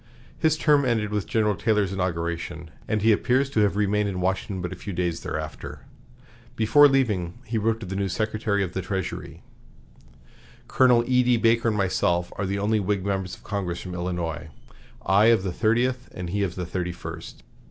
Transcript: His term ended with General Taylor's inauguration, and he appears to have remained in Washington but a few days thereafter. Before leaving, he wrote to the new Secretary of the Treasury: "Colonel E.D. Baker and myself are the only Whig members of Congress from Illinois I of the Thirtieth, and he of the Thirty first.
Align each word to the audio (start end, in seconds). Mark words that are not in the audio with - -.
His 0.35 0.57
term 0.57 0.83
ended 0.83 1.11
with 1.11 1.27
General 1.27 1.53
Taylor's 1.53 1.93
inauguration, 1.93 2.71
and 2.87 3.03
he 3.03 3.11
appears 3.11 3.51
to 3.51 3.59
have 3.59 3.75
remained 3.75 4.09
in 4.09 4.19
Washington 4.19 4.59
but 4.59 4.71
a 4.71 4.75
few 4.75 4.93
days 4.93 5.19
thereafter. 5.19 5.81
Before 6.55 6.87
leaving, 6.87 7.35
he 7.45 7.59
wrote 7.59 7.79
to 7.81 7.85
the 7.85 7.95
new 7.95 8.09
Secretary 8.09 8.63
of 8.63 8.73
the 8.73 8.81
Treasury: 8.81 9.43
"Colonel 10.67 11.03
E.D. 11.05 11.37
Baker 11.37 11.67
and 11.67 11.77
myself 11.77 12.33
are 12.39 12.47
the 12.47 12.57
only 12.57 12.79
Whig 12.79 13.05
members 13.05 13.35
of 13.35 13.43
Congress 13.43 13.81
from 13.81 13.93
Illinois 13.93 14.49
I 15.05 15.25
of 15.25 15.43
the 15.43 15.53
Thirtieth, 15.53 16.09
and 16.15 16.31
he 16.31 16.41
of 16.41 16.55
the 16.55 16.65
Thirty 16.65 16.93
first. 16.93 17.43